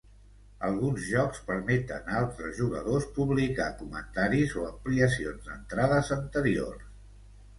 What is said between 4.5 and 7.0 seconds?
o ampliacions d'entrades anteriors.